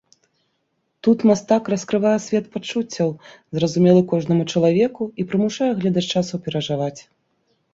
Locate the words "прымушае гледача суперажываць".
5.35-6.97